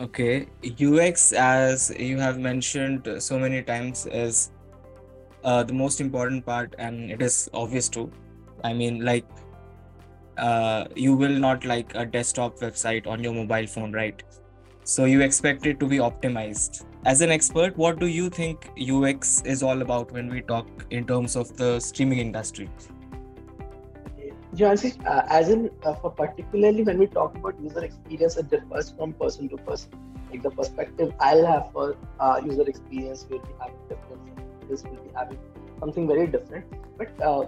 Okay, 0.00 0.46
UX, 0.62 1.32
as 1.32 1.94
you 1.98 2.18
have 2.18 2.38
mentioned 2.38 3.08
so 3.18 3.38
many 3.38 3.62
times, 3.62 4.06
is 4.06 4.50
uh, 5.44 5.62
the 5.62 5.74
most 5.74 6.00
important 6.00 6.46
part, 6.46 6.74
and 6.78 7.10
it 7.10 7.20
is 7.20 7.50
obvious 7.52 7.88
too. 7.88 8.10
I 8.64 8.72
mean, 8.72 9.04
like, 9.04 9.26
uh, 10.38 10.86
you 10.96 11.14
will 11.14 11.38
not 11.38 11.64
like 11.64 11.94
a 11.94 12.06
desktop 12.06 12.58
website 12.58 13.06
on 13.06 13.22
your 13.22 13.34
mobile 13.34 13.66
phone, 13.66 13.92
right? 13.92 14.22
So 14.84 15.04
you 15.04 15.20
expect 15.20 15.66
it 15.66 15.78
to 15.80 15.86
be 15.86 15.98
optimized. 15.98 16.84
As 17.04 17.20
an 17.20 17.30
expert, 17.30 17.76
what 17.76 17.98
do 17.98 18.06
you 18.06 18.30
think 18.30 18.70
UX 18.80 19.42
is 19.42 19.62
all 19.62 19.82
about 19.82 20.10
when 20.10 20.28
we 20.28 20.40
talk 20.40 20.66
in 20.90 21.06
terms 21.06 21.36
of 21.36 21.56
the 21.56 21.78
streaming 21.80 22.18
industry? 22.18 22.70
Jansi, 24.54 24.94
uh, 25.06 25.22
as 25.28 25.48
in 25.48 25.70
uh, 25.82 25.94
for 25.94 26.10
particularly 26.10 26.82
when 26.82 26.98
we 26.98 27.06
talk 27.06 27.34
about 27.36 27.58
user 27.58 27.84
experience, 27.84 28.36
it 28.36 28.50
differs 28.50 28.90
from 28.90 29.14
person 29.14 29.48
to 29.48 29.56
person. 29.56 29.90
Like 30.30 30.42
the 30.42 30.50
perspective 30.50 31.14
I'll 31.20 31.46
have 31.46 31.72
for 31.72 31.96
uh, 32.20 32.40
user 32.44 32.68
experience 32.68 33.26
will 33.30 33.38
be 33.38 33.52
having 33.58 33.78
different. 33.88 34.68
This 34.68 34.82
will 34.84 34.96
be 34.96 35.10
having 35.16 35.38
something 35.80 36.06
very 36.06 36.26
different. 36.26 36.66
But 36.98 37.20
uh, 37.22 37.46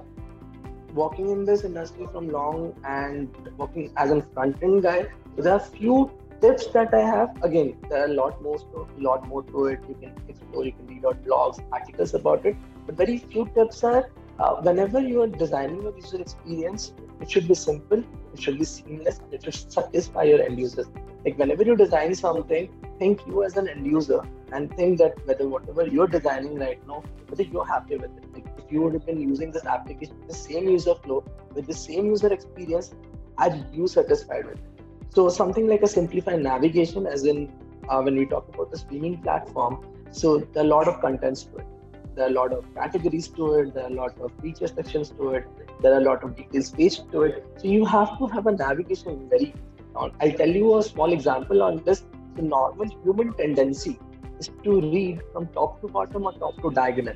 working 0.94 1.28
in 1.28 1.44
this 1.44 1.64
industry 1.64 2.08
from 2.10 2.30
long 2.30 2.74
and 2.84 3.28
working 3.58 3.92
as 3.96 4.10
a 4.10 4.22
front 4.22 4.62
end 4.62 4.82
guy, 4.82 5.06
there 5.36 5.52
are 5.52 5.60
few 5.60 6.10
tips 6.40 6.66
that 6.68 6.94
I 6.94 7.00
have, 7.00 7.36
again, 7.42 7.76
there 7.90 8.02
are 8.02 8.06
a 8.06 8.14
lot 8.14 8.40
more 8.42 8.58
to, 8.58 8.88
lot 8.98 9.26
more 9.28 9.42
to 9.42 9.66
it. 9.66 9.80
You 9.88 9.96
can 10.00 10.14
explore, 10.28 10.64
you 10.64 10.72
can 10.72 10.86
read 10.86 11.04
out 11.04 11.22
blogs, 11.24 11.62
articles 11.70 12.14
about 12.14 12.46
it. 12.46 12.56
But 12.86 12.96
very 12.96 13.18
few 13.18 13.46
tips 13.54 13.84
are 13.84 14.10
uh, 14.38 14.54
whenever 14.56 15.00
you 15.00 15.22
are 15.22 15.26
designing 15.26 15.82
your 15.82 15.94
user 15.94 16.20
experience, 16.20 16.92
it 17.20 17.30
should 17.30 17.46
be 17.46 17.54
simple, 17.54 18.02
it 18.32 18.42
should 18.42 18.58
be 18.58 18.64
seamless, 18.64 19.18
and 19.18 19.32
it 19.32 19.44
should 19.44 19.72
satisfy 19.72 20.24
your 20.24 20.42
end 20.42 20.58
users. 20.58 20.86
Like 21.24 21.38
whenever 21.38 21.62
you 21.62 21.76
design 21.76 22.14
something, 22.14 22.68
think 22.98 23.26
you 23.26 23.44
as 23.44 23.56
an 23.56 23.68
end 23.68 23.86
user 23.86 24.20
and 24.52 24.74
think 24.76 24.98
that 24.98 25.14
whether 25.26 25.48
whatever 25.48 25.86
you're 25.86 26.08
designing 26.08 26.58
right 26.58 26.86
now, 26.86 27.02
whether 27.28 27.44
you're 27.44 27.66
happy 27.66 27.96
with 27.96 28.10
it. 28.16 28.34
Like 28.34 28.46
if 28.58 28.70
you 28.70 28.82
would 28.82 28.94
have 28.94 29.06
been 29.06 29.20
using 29.20 29.50
this 29.52 29.64
application, 29.64 30.16
the 30.26 30.34
same 30.34 30.68
user 30.68 30.94
flow, 30.96 31.24
with 31.54 31.66
the 31.66 31.74
same 31.74 32.06
user 32.06 32.32
experience, 32.32 32.94
are 33.38 33.56
you 33.72 33.86
satisfied 33.86 34.46
with 34.46 34.58
it? 34.58 34.64
So 35.10 35.28
something 35.28 35.68
like 35.68 35.82
a 35.82 35.86
simplified 35.86 36.42
navigation, 36.42 37.06
as 37.06 37.24
in 37.24 37.52
uh, 37.88 38.02
when 38.02 38.16
we 38.16 38.26
talk 38.26 38.48
about 38.52 38.70
the 38.72 38.78
streaming 38.78 39.22
platform, 39.22 39.86
so 40.10 40.46
a 40.56 40.64
lot 40.64 40.88
of 40.88 41.00
contents 41.00 41.44
to 41.44 41.56
it 41.58 41.66
there 42.14 42.26
are 42.26 42.28
a 42.28 42.32
lot 42.32 42.52
of 42.52 42.64
categories 42.74 43.28
to 43.28 43.54
it 43.54 43.74
there 43.74 43.84
are 43.84 43.92
a 43.92 43.94
lot 43.94 44.18
of 44.20 44.32
feature 44.40 44.66
sections 44.66 45.10
to 45.10 45.30
it 45.30 45.46
there 45.82 45.92
are 45.94 45.98
a 45.98 46.04
lot 46.04 46.22
of 46.22 46.36
details 46.36 46.70
page 46.70 46.98
to 47.12 47.22
it. 47.22 47.44
So 47.58 47.68
you 47.68 47.84
have 47.84 48.18
to 48.18 48.26
have 48.26 48.46
a 48.46 48.52
navigation 48.52 49.28
very 49.28 49.54
i'll 49.96 50.32
tell 50.40 50.48
you 50.48 50.78
a 50.78 50.82
small 50.82 51.12
example 51.12 51.62
on 51.62 51.82
this. 51.84 52.04
The 52.36 52.42
normal 52.42 52.88
human 53.04 53.32
tendency 53.34 53.98
is 54.40 54.50
to 54.64 54.80
read 54.80 55.20
from 55.32 55.46
top 55.48 55.80
to 55.82 55.88
bottom 55.88 56.24
or 56.24 56.32
top 56.32 56.60
to 56.62 56.70
diagonal. 56.70 57.14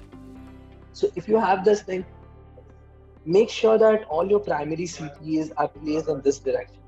So 0.92 1.08
if 1.16 1.26
you 1.26 1.38
have 1.38 1.64
this 1.64 1.82
thing 1.82 2.04
make 3.24 3.50
sure 3.50 3.78
that 3.78 4.04
all 4.04 4.28
your 4.28 4.40
primary 4.40 4.84
ctas 4.84 5.50
are 5.56 5.68
placed 5.68 6.08
in 6.08 6.20
this 6.22 6.38
direction. 6.38 6.82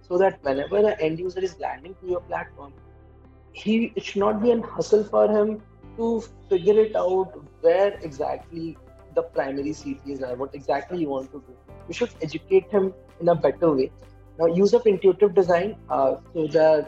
So 0.00 0.16
that 0.18 0.42
whenever 0.42 0.78
an 0.78 0.96
end 1.00 1.18
user 1.18 1.40
is 1.40 1.58
landing 1.58 1.94
to 2.00 2.06
your 2.08 2.20
platform 2.20 2.72
he 3.52 3.92
it 3.96 4.04
should 4.04 4.20
not 4.20 4.42
be 4.42 4.50
a 4.52 4.60
hustle 4.60 5.04
for 5.04 5.28
him 5.28 5.62
to 5.96 6.22
figure 6.48 6.78
it 6.80 6.96
out 6.96 7.32
where 7.60 7.98
exactly 8.02 8.76
the 9.14 9.22
primary 9.22 9.70
CTs 9.70 10.22
are, 10.22 10.36
what 10.36 10.54
exactly 10.54 10.98
you 10.98 11.08
want 11.08 11.32
to 11.32 11.42
do. 11.46 11.56
We 11.88 11.94
should 11.94 12.10
educate 12.22 12.70
him 12.70 12.92
in 13.20 13.28
a 13.28 13.34
better 13.34 13.72
way. 13.72 13.90
Now, 14.38 14.46
use 14.46 14.74
of 14.74 14.86
intuitive 14.86 15.34
design. 15.34 15.76
Uh, 15.88 16.16
so 16.34 16.46
the 16.46 16.86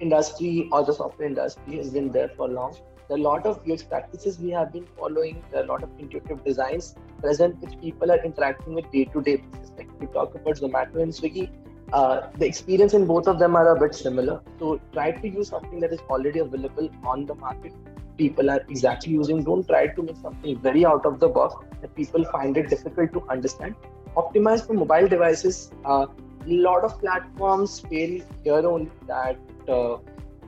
industry 0.00 0.68
or 0.72 0.84
the 0.84 0.92
software 0.92 1.28
industry 1.28 1.76
has 1.76 1.90
been 1.90 2.10
there 2.10 2.28
for 2.36 2.48
long. 2.48 2.76
There 3.08 3.16
are 3.16 3.20
a 3.20 3.22
lot 3.22 3.46
of 3.46 3.60
UX 3.70 3.82
practices 3.82 4.38
we 4.38 4.50
have 4.50 4.72
been 4.72 4.86
following. 4.98 5.42
There 5.50 5.60
are 5.60 5.64
a 5.64 5.68
lot 5.68 5.82
of 5.82 5.90
intuitive 5.98 6.44
designs 6.44 6.94
present 7.20 7.60
which 7.60 7.78
people 7.80 8.10
are 8.10 8.22
interacting 8.24 8.74
with 8.74 8.90
day 8.90 9.04
to 9.04 9.22
day 9.22 9.36
basis. 9.36 9.72
Like 9.76 9.88
we 10.00 10.06
talk 10.06 10.34
about 10.34 10.56
Zomato 10.56 11.02
and 11.02 11.12
Swiggy, 11.12 11.50
uh, 11.92 12.28
the 12.38 12.46
experience 12.46 12.94
in 12.94 13.06
both 13.06 13.28
of 13.28 13.38
them 13.38 13.54
are 13.56 13.76
a 13.76 13.78
bit 13.78 13.94
similar. 13.94 14.40
So 14.58 14.80
try 14.92 15.10
to 15.12 15.28
use 15.28 15.48
something 15.48 15.80
that 15.80 15.92
is 15.92 16.00
already 16.08 16.40
available 16.40 16.90
on 17.04 17.26
the 17.26 17.34
market 17.34 17.72
people 18.16 18.50
are 18.50 18.60
exactly 18.68 19.12
using. 19.12 19.42
Don't 19.42 19.66
try 19.66 19.86
to 19.88 20.02
make 20.02 20.16
something 20.16 20.58
very 20.58 20.84
out 20.84 21.04
of 21.06 21.20
the 21.20 21.28
box 21.28 21.64
that 21.80 21.94
people 21.94 22.24
find 22.24 22.56
it 22.56 22.68
difficult 22.68 23.12
to 23.12 23.22
understand. 23.28 23.74
Optimize 24.16 24.66
for 24.66 24.74
mobile 24.74 25.08
devices. 25.08 25.72
A 25.84 25.88
uh, 25.88 26.06
lot 26.46 26.84
of 26.84 26.98
platforms 27.00 27.80
fail 27.80 28.20
here 28.44 28.66
only 28.66 28.90
that 29.06 29.38
uh, 29.68 29.96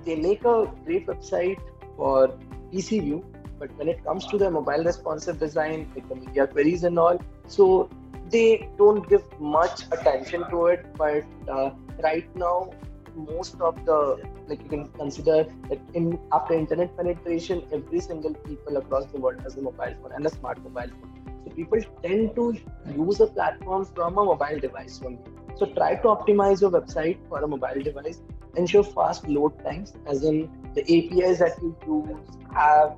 they 0.04 0.16
make 0.16 0.44
a 0.44 0.70
great 0.85 1.06
website 1.06 1.58
for 1.96 2.28
PC 2.73 3.02
view, 3.02 3.25
but 3.58 3.76
when 3.76 3.88
it 3.88 4.04
comes 4.04 4.26
to 4.26 4.38
the 4.38 4.50
mobile 4.50 4.85
responsive 4.85 5.38
design, 5.38 5.90
like 5.94 6.08
the 6.08 6.14
media 6.14 6.46
queries 6.46 6.85
and 6.85 6.99
all, 6.99 7.20
so 7.46 7.88
they 8.30 8.68
don't 8.76 9.08
give 9.08 9.25
much 9.40 9.82
attention 9.92 10.44
to 10.50 10.66
it. 10.66 10.87
But 10.96 11.25
uh, 11.49 11.70
right 12.02 12.37
now, 12.37 12.70
most 13.16 13.61
of 13.61 13.85
the 13.85 13.99
like 14.46 14.62
you 14.62 14.68
can 14.68 14.88
consider 14.88 15.44
that 15.68 15.80
in 15.94 16.18
after 16.32 16.54
internet 16.54 16.96
penetration 16.96 17.62
every 17.73 18.00
single 18.00 18.35
people 18.35 18.76
across 18.76 19.06
the 19.06 19.18
world 19.18 19.40
has 19.40 19.56
a 19.56 19.62
mobile 19.62 19.94
phone 20.02 20.12
and 20.14 20.26
a 20.26 20.30
smart 20.30 20.62
mobile 20.62 20.92
phone. 21.00 21.40
So 21.44 21.50
people 21.54 21.80
tend 22.02 22.35
to 22.37 22.56
use 22.94 23.20
a 23.20 23.26
platform 23.26 23.85
from 23.87 24.18
a 24.18 24.25
mobile 24.25 24.61
device 24.61 25.00
only. 25.04 25.18
So 25.56 25.66
try 25.66 25.94
to 25.96 26.08
optimize 26.08 26.61
your 26.61 26.70
website 26.70 27.18
for 27.28 27.42
a 27.42 27.49
mobile 27.49 27.82
device. 27.82 28.20
Ensure 28.56 28.85
fast 28.85 29.28
load 29.28 29.58
times 29.64 29.94
as 30.06 30.25
in 30.25 30.50
the 30.75 30.82
apis 30.82 31.38
that 31.38 31.58
you 31.62 31.76
use 31.87 32.38
have 32.54 32.96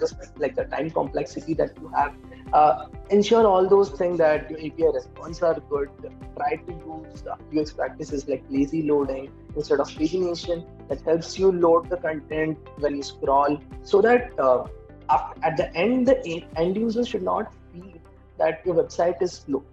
just 0.00 0.16
like 0.38 0.54
the 0.54 0.64
time 0.64 0.90
complexity 0.90 1.54
that 1.54 1.72
you 1.80 1.88
have 1.88 2.14
uh, 2.52 2.86
ensure 3.10 3.46
all 3.46 3.68
those 3.68 3.90
things 3.90 4.18
that 4.18 4.50
your 4.50 4.58
API 4.58 4.88
response 4.94 5.42
are 5.42 5.58
good. 5.68 5.88
Try 6.36 6.56
to 6.56 6.72
use 6.72 7.24
UX 7.56 7.72
practices 7.72 8.28
like 8.28 8.44
lazy 8.48 8.82
loading 8.82 9.30
instead 9.56 9.80
of 9.80 9.88
pagination 9.88 10.64
that 10.88 11.00
helps 11.02 11.38
you 11.38 11.52
load 11.52 11.88
the 11.90 11.96
content 11.96 12.58
when 12.78 12.96
you 12.96 13.02
scroll 13.02 13.60
so 13.82 14.00
that 14.02 14.38
uh, 14.38 14.64
after, 15.08 15.44
at 15.44 15.56
the 15.56 15.74
end, 15.74 16.06
the 16.06 16.44
end 16.56 16.76
user 16.76 17.04
should 17.04 17.22
not 17.22 17.52
feel 17.72 17.92
that 18.38 18.64
your 18.64 18.74
website 18.74 19.20
is 19.22 19.32
slow. 19.32 19.64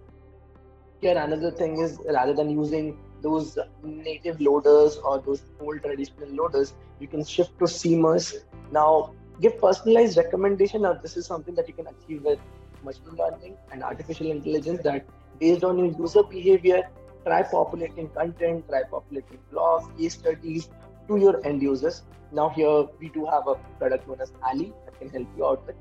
Here, 1.00 1.16
another 1.18 1.50
thing 1.50 1.80
is 1.80 1.98
rather 2.06 2.32
than 2.32 2.50
using 2.50 2.98
those 3.20 3.58
native 3.82 4.40
loaders 4.40 4.96
or 4.96 5.20
those 5.20 5.42
old 5.60 5.82
traditional 5.82 6.28
loaders, 6.30 6.74
you 7.00 7.08
can 7.08 7.24
shift 7.24 7.58
to 7.58 7.66
shimmers. 7.66 8.44
Now, 8.70 9.14
give 9.40 9.60
personalized 9.60 10.16
recommendation. 10.16 10.82
Now, 10.82 10.94
this 10.94 11.16
is 11.16 11.26
something 11.26 11.54
that 11.54 11.68
you 11.68 11.74
can 11.74 11.86
achieve 11.88 12.22
with 12.22 12.38
machine 12.84 13.16
learning 13.18 13.56
and 13.72 13.82
artificial 13.82 14.30
intelligence 14.30 14.82
that 14.84 15.06
based 15.40 15.64
on 15.64 15.78
your 15.78 15.92
user 15.98 16.22
behavior, 16.22 16.82
try 17.24 17.42
populating 17.42 18.08
content, 18.10 18.64
try 18.68 18.82
populating 18.90 19.38
blogs, 19.52 19.96
case 19.98 20.14
studies 20.14 20.68
to 21.08 21.16
your 21.16 21.44
end 21.46 21.62
users. 21.62 22.02
Now 22.32 22.48
here 22.48 22.84
we 23.00 23.08
do 23.08 23.26
have 23.26 23.46
a 23.46 23.54
product 23.78 24.08
known 24.08 24.20
as 24.20 24.32
Ali 24.42 24.72
that 24.84 24.98
can 24.98 25.08
help 25.10 25.28
you 25.36 25.46
out 25.46 25.66
with. 25.66 25.76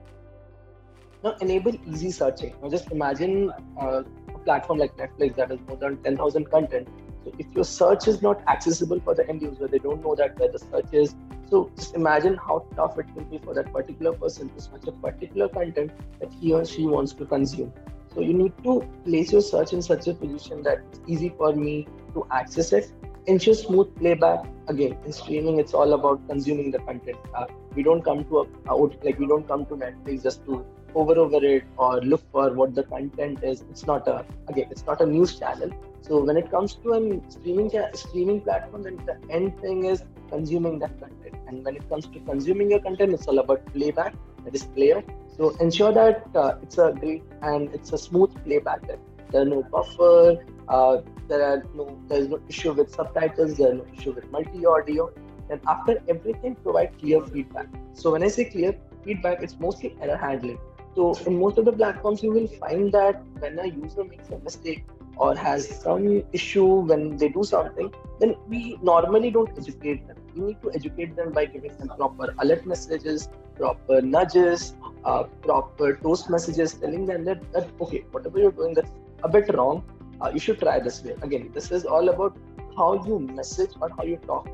Now 1.23 1.35
enable 1.41 1.75
easy 1.87 2.11
searching. 2.11 2.53
Now 2.61 2.69
just 2.69 2.91
imagine 2.91 3.51
uh, 3.81 4.03
a 4.35 4.39
platform 4.39 4.79
like 4.79 4.95
Netflix 4.97 5.35
that 5.37 5.51
has 5.51 5.59
more 5.67 5.77
than 5.77 5.97
10,000 6.03 6.49
content. 6.51 6.87
If 7.37 7.47
your 7.53 7.63
search 7.63 8.07
is 8.07 8.21
not 8.21 8.41
accessible 8.47 8.99
for 8.99 9.15
the 9.15 9.27
end 9.27 9.41
user, 9.41 9.67
they 9.67 9.79
don't 9.79 10.03
know 10.03 10.15
that 10.15 10.39
where 10.39 10.51
the 10.51 10.59
search 10.59 10.93
is, 10.93 11.15
so 11.49 11.69
just 11.75 11.95
imagine 11.95 12.35
how 12.35 12.65
tough 12.75 12.97
it 12.97 13.05
will 13.15 13.25
be 13.25 13.37
for 13.37 13.53
that 13.53 13.71
particular 13.71 14.13
person 14.13 14.49
to 14.49 14.61
search 14.61 14.87
a 14.87 14.91
particular 14.91 15.47
content 15.49 15.91
that 16.19 16.31
he 16.33 16.53
or 16.53 16.65
she 16.65 16.85
wants 16.85 17.13
to 17.13 17.25
consume. 17.25 17.71
So 18.13 18.21
you 18.21 18.33
need 18.33 18.53
to 18.63 18.87
place 19.05 19.31
your 19.31 19.41
search 19.41 19.73
in 19.73 19.81
such 19.81 20.07
a 20.07 20.13
position 20.13 20.63
that 20.63 20.83
it's 20.91 20.99
easy 21.07 21.29
for 21.37 21.53
me 21.53 21.87
to 22.13 22.25
access 22.31 22.73
it. 22.73 22.91
Ensure 23.25 23.53
smooth 23.53 23.95
playback. 23.97 24.45
Again, 24.67 24.97
in 25.05 25.13
streaming, 25.13 25.59
it's 25.59 25.73
all 25.73 25.93
about 25.93 26.27
consuming 26.27 26.71
the 26.71 26.79
content. 26.79 27.17
Uh, 27.35 27.45
we 27.75 27.83
don't 27.83 28.03
come 28.03 28.23
to 28.25 28.39
a, 28.39 28.73
a 28.73 28.75
like 28.75 29.17
we 29.17 29.27
don't 29.27 29.47
come 29.47 29.65
to 29.65 29.75
Netflix 29.75 30.23
just 30.23 30.45
to 30.45 30.65
over 30.95 31.17
over 31.17 31.43
it 31.43 31.63
or 31.77 32.01
look 32.01 32.21
for 32.31 32.51
what 32.53 32.75
the 32.75 32.83
content 32.83 33.43
is. 33.43 33.63
It's 33.69 33.85
not 33.85 34.07
a 34.07 34.25
again, 34.47 34.67
it's 34.71 34.85
not 34.85 35.01
a 35.01 35.05
news 35.05 35.37
channel. 35.39 35.71
So 36.01 36.23
when 36.23 36.37
it 36.37 36.51
comes 36.51 36.75
to 36.83 36.93
a 36.93 37.31
streaming 37.31 37.71
streaming 37.93 38.41
platform, 38.41 38.83
then 38.83 38.97
the 39.05 39.17
end 39.33 39.59
thing 39.61 39.85
is 39.85 40.03
consuming 40.29 40.79
that 40.79 40.99
content. 40.99 41.35
And 41.47 41.63
when 41.63 41.75
it 41.75 41.87
comes 41.89 42.07
to 42.07 42.19
consuming 42.19 42.71
your 42.71 42.81
content, 42.81 43.13
it's 43.13 43.27
all 43.27 43.39
about 43.39 43.65
playback, 43.73 44.15
that 44.43 44.55
is 44.55 44.65
player. 44.65 45.03
So 45.37 45.49
ensure 45.57 45.93
that 45.93 46.27
uh, 46.35 46.55
it's 46.61 46.77
a 46.77 46.91
great 46.99 47.23
and 47.41 47.73
it's 47.73 47.93
a 47.93 47.97
smooth 47.97 48.31
playback. 48.43 48.87
That 48.87 48.99
there 49.31 49.41
are 49.41 49.45
no 49.45 49.63
buffer, 49.63 50.43
uh, 50.67 50.97
there 51.27 51.43
are 51.43 51.63
no 51.73 51.97
there 52.07 52.19
is 52.19 52.27
no 52.29 52.39
issue 52.49 52.73
with 52.73 52.93
subtitles, 52.93 53.57
there 53.57 53.71
are 53.71 53.75
no 53.75 53.85
issue 53.97 54.11
with 54.11 54.29
multi 54.31 54.65
audio. 54.65 55.11
And 55.49 55.59
after 55.67 56.01
everything, 56.07 56.55
provide 56.55 56.97
clear 56.99 57.21
feedback. 57.21 57.67
So 57.93 58.11
when 58.11 58.23
I 58.23 58.27
say 58.27 58.45
clear 58.45 58.75
feedback, 59.03 59.41
it's 59.43 59.59
mostly 59.59 59.95
error 60.01 60.17
handling. 60.17 60.59
So 60.95 61.15
in 61.25 61.39
most 61.39 61.57
of 61.57 61.65
the 61.65 61.71
platforms, 61.73 62.21
you 62.21 62.31
will 62.31 62.47
find 62.47 62.91
that 62.91 63.23
when 63.39 63.59
a 63.59 63.67
user 63.67 64.03
makes 64.03 64.29
a 64.29 64.37
mistake, 64.39 64.83
or 65.17 65.35
has 65.35 65.67
some 65.81 66.23
issue 66.33 66.65
when 66.65 67.17
they 67.17 67.29
do 67.29 67.43
something, 67.43 67.93
then 68.19 68.35
we 68.47 68.77
normally 68.81 69.29
don't 69.31 69.49
educate 69.57 70.07
them. 70.07 70.17
We 70.35 70.45
need 70.47 70.61
to 70.61 70.71
educate 70.73 71.15
them 71.15 71.31
by 71.31 71.45
giving 71.45 71.75
them 71.77 71.89
proper 71.89 72.33
alert 72.39 72.65
messages, 72.65 73.29
proper 73.57 74.01
nudges, 74.01 74.75
uh, 75.05 75.23
proper 75.43 75.95
toast 75.97 76.29
messages, 76.29 76.73
telling 76.73 77.05
them 77.05 77.25
that, 77.25 77.51
that 77.53 77.67
okay, 77.81 78.05
whatever 78.11 78.39
you're 78.39 78.51
doing 78.51 78.73
that's 78.73 78.91
a 79.23 79.29
bit 79.29 79.53
wrong, 79.53 79.83
uh, 80.21 80.31
you 80.33 80.39
should 80.39 80.59
try 80.59 80.79
this 80.79 81.03
way. 81.03 81.15
Again, 81.21 81.51
this 81.53 81.71
is 81.71 81.85
all 81.85 82.09
about 82.09 82.35
how 82.75 83.05
you 83.05 83.19
message 83.19 83.71
or 83.79 83.89
how 83.89 84.03
you 84.03 84.17
talk 84.17 84.47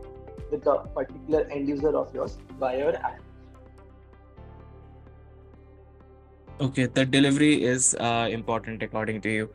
with 0.51 0.63
the 0.63 0.77
particular 0.96 1.48
end 1.51 1.69
user 1.69 1.96
of 1.96 2.13
yours 2.13 2.38
via 2.60 2.77
your 2.77 2.96
app. 2.98 3.22
Okay, 6.61 6.87
the 6.87 7.05
delivery 7.05 7.63
is 7.63 7.95
uh, 8.01 8.27
important 8.29 8.83
according 8.83 9.21
to 9.21 9.29
you. 9.29 9.49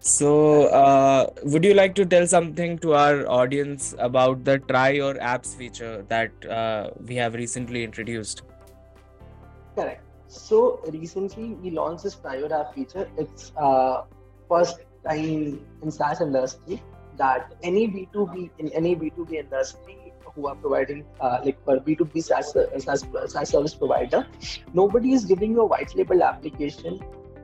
So, 0.00 0.64
uh, 0.70 1.30
would 1.44 1.64
you 1.64 1.74
like 1.74 1.94
to 1.94 2.04
tell 2.04 2.26
something 2.26 2.78
to 2.80 2.94
our 2.94 3.28
audience 3.28 3.94
about 3.98 4.44
the 4.44 4.58
try 4.58 4.88
your 4.90 5.14
apps 5.14 5.54
feature 5.54 6.04
that 6.08 6.32
uh, 6.46 6.90
we 7.06 7.14
have 7.14 7.34
recently 7.34 7.84
introduced? 7.84 8.42
Correct. 9.76 10.02
So, 10.26 10.80
recently 10.92 11.54
we 11.62 11.70
launched 11.70 12.02
this 12.02 12.16
try 12.16 12.38
your 12.38 12.52
app 12.52 12.74
feature. 12.74 13.08
It's 13.16 13.52
uh, 13.56 14.02
first 14.48 14.80
time 15.08 15.64
in 15.80 15.90
SaaS 15.92 16.20
industry 16.20 16.82
that 17.18 17.54
any 17.62 17.86
B2B 17.86 18.50
in 18.58 18.68
any 18.70 18.96
B2B 18.96 19.34
industry 19.34 20.01
who 20.34 20.46
are 20.46 20.54
providing 20.54 21.04
uh, 21.20 21.40
like 21.44 21.62
for 21.64 21.78
B2B 21.78 22.22
SaaS, 22.22 22.52
SaaS, 22.84 23.04
SaaS 23.32 23.48
service 23.48 23.74
provider, 23.74 24.26
nobody 24.72 25.12
is 25.12 25.24
giving 25.24 25.52
you 25.52 25.60
a 25.60 25.66
white 25.66 25.94
label 25.96 26.22
application 26.22 27.00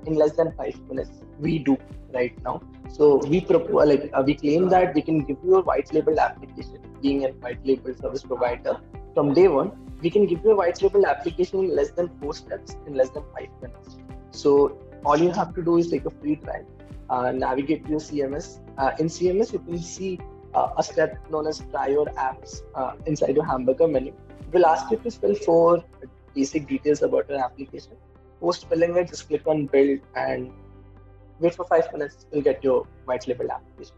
in 0.07 0.15
less 0.15 0.33
than 0.33 0.53
five 0.53 0.79
minutes. 0.89 1.11
We 1.39 1.59
do 1.59 1.77
right 2.15 2.35
now. 2.43 2.63
So 2.89 3.17
we 3.27 3.41
propose, 3.41 3.89
like 3.89 4.11
uh, 4.15 4.23
we 4.25 4.35
claim 4.35 4.69
that 4.71 4.95
we 4.95 5.03
can 5.03 5.25
give 5.25 5.37
you 5.45 5.57
a 5.57 5.63
white 5.63 5.93
label 5.93 6.19
application, 6.19 6.79
being 7.03 7.25
a 7.25 7.29
white 7.29 7.65
label 7.65 7.95
service 7.95 8.23
provider 8.23 8.81
from 9.15 9.35
day 9.35 9.49
one. 9.49 9.73
We 10.01 10.11
can 10.11 10.27
give 10.27 10.45
you 10.45 10.53
a 10.53 10.57
white 10.57 10.81
label 10.81 11.07
application 11.07 11.65
in 11.65 11.77
less 11.77 11.91
than 11.91 12.09
four 12.21 12.33
steps 12.33 12.77
in 12.87 12.95
less 12.95 13.11
than 13.11 13.25
five 13.35 13.49
minutes. 13.61 13.97
So 14.31 14.79
all 15.05 15.17
you 15.17 15.31
have 15.31 15.55
to 15.55 15.63
do 15.63 15.77
is 15.79 15.91
take 15.91 16.07
a 16.07 16.11
free 16.11 16.37
trial, 16.37 16.65
uh, 17.11 17.33
navigate 17.33 17.85
to 17.85 17.91
your 17.91 18.01
CMS. 18.01 18.61
Uh, 18.79 18.93
in 18.99 19.07
CMS, 19.07 19.53
you 19.53 19.59
can 19.59 19.79
see 19.79 20.21
uh, 20.55 20.69
a 20.77 20.83
step 20.83 21.19
known 21.31 21.47
as 21.47 21.63
try 21.71 21.89
your 21.89 22.07
apps 22.07 22.63
uh, 22.75 22.93
inside 23.07 23.35
your 23.35 23.45
hamburger 23.45 23.89
menu. 23.89 24.13
We'll 24.53 24.67
ask 24.67 24.91
you 24.91 24.97
to 24.99 25.11
fill 25.11 25.35
four 25.35 25.85
basic 26.35 26.67
details 26.67 27.03
about 27.03 27.29
your 27.29 27.39
application. 27.39 27.93
Post 28.41 28.69
filling 28.69 28.97
it, 28.97 29.09
just 29.09 29.29
click 29.29 29.47
on 29.47 29.67
build 29.67 30.01
and 30.15 30.53
wait 31.41 31.55
for 31.55 31.65
five 31.65 31.93
minutes. 31.93 32.27
You'll 32.33 32.43
get 32.43 32.63
your 32.63 32.87
white 33.05 33.27
label 33.27 33.51
application. 33.51 33.97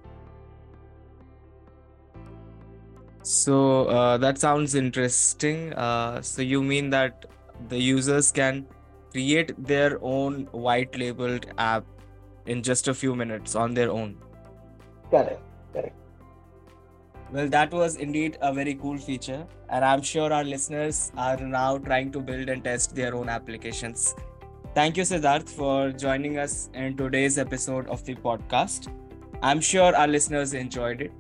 So 3.23 3.87
uh, 3.87 4.16
that 4.19 4.38
sounds 4.38 4.75
interesting. 4.75 5.73
Uh, 5.75 6.23
so 6.23 6.42
you 6.42 6.62
mean 6.62 6.90
that 6.90 7.26
the 7.69 7.78
users 7.78 8.33
can 8.33 8.66
create 9.12 9.52
their 9.62 9.99
own 10.02 10.49
white 10.52 10.97
labeled 10.99 11.47
app 11.59 11.85
in 12.47 12.62
just 12.62 12.88
a 12.88 12.95
few 12.95 13.14
minutes 13.14 13.54
on 13.54 13.75
their 13.75 13.90
own? 13.90 14.16
Correct. 15.11 15.42
Correct. 15.73 15.95
Well, 17.33 17.49
that 17.49 17.73
was 17.73 17.95
indeed 17.95 18.39
a 18.41 18.53
very 18.53 18.75
cool 18.75 18.99
feature, 18.99 19.47
and 19.69 19.85
I'm 19.85 20.03
sure 20.03 20.33
our 20.33 20.43
listeners 20.43 21.13
are 21.17 21.37
now 21.37 21.79
trying 21.79 22.11
to 22.13 22.21
build 22.21 22.49
and 22.49 22.65
test 22.65 22.97
their 22.97 23.15
own 23.15 23.29
applications. 23.29 24.17
Thank 24.75 24.97
you, 24.97 25.05
Siddharth, 25.05 25.49
for 25.49 25.93
joining 25.93 26.39
us 26.39 26.71
in 26.75 26.97
today's 26.97 27.39
episode 27.39 27.87
of 27.87 28.05
the 28.05 28.17
podcast. 28.17 28.89
I'm 29.43 29.61
sure 29.61 29.95
our 29.95 30.09
listeners 30.09 30.55
enjoyed 30.55 31.03
it. 31.03 31.13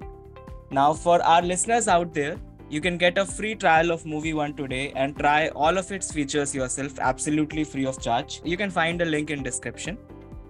Now, 0.72 0.92
for 0.94 1.22
our 1.22 1.42
listeners 1.42 1.86
out 1.86 2.12
there, 2.12 2.38
you 2.68 2.80
can 2.80 2.98
get 2.98 3.16
a 3.16 3.24
free 3.24 3.54
trial 3.54 3.92
of 3.92 4.02
Muvi 4.02 4.34
One 4.34 4.54
today 4.54 4.92
and 4.96 5.16
try 5.16 5.48
all 5.50 5.78
of 5.78 5.92
its 5.92 6.10
features 6.10 6.54
yourself 6.54 6.98
absolutely 6.98 7.62
free 7.62 7.86
of 7.86 8.00
charge. 8.00 8.40
You 8.44 8.56
can 8.56 8.70
find 8.70 9.00
a 9.00 9.04
link 9.04 9.30
in 9.30 9.44
description. 9.44 9.96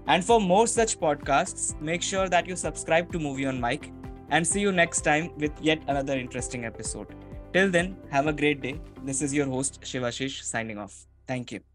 And 0.07 0.25
for 0.25 0.41
more 0.41 0.67
such 0.67 0.99
podcasts, 0.99 1.79
make 1.83 2.03
sure 2.03 2.31
that 2.31 2.47
you 2.47 2.57
subscribe 2.57 3.13
to 3.13 3.19
Muvi 3.19 3.47
on 3.47 3.61
Mic 3.61 3.93
and 4.31 4.47
see 4.47 4.61
you 4.61 4.73
next 4.73 5.03
time 5.03 5.33
with 5.39 5.53
yet 5.61 5.83
another 5.89 6.19
interesting 6.19 6.65
episode. 6.65 7.15
Till 7.53 7.71
then, 7.71 7.97
have 8.11 8.27
a 8.27 8.33
great 8.33 8.61
day. 8.61 8.81
This 9.05 9.23
is 9.23 9.35
your 9.35 9.47
host 9.47 9.81
Shivashish 9.83 10.43
signing 10.43 10.79
off. 10.79 11.07
Thank 11.27 11.53
you. 11.53 11.70